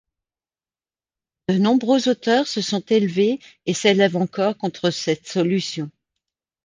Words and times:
De 1.47 1.59
nombreux 1.59 2.09
auteurs 2.09 2.47
se 2.47 2.59
sont 2.61 2.79
élevés 2.87 3.39
et 3.67 3.75
s’élèvent 3.75 4.17
encore 4.17 4.57
contre 4.57 4.89
cette 4.89 5.27
solution. 5.27 5.91